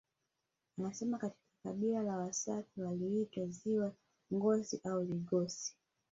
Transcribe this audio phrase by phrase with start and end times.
[0.77, 3.91] Anasema katika kabila la wasafa waliliita ziwa
[4.33, 5.75] Ngosi au Ligosi